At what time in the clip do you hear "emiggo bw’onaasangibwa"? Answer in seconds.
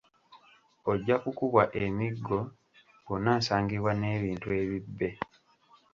1.83-3.91